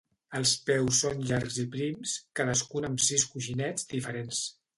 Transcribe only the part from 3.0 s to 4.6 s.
sis coixinets diferents.